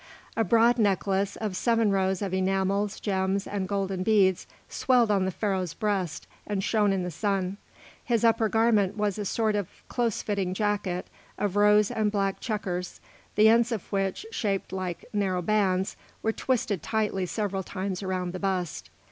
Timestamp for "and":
3.45-3.67, 6.47-6.63, 11.91-12.11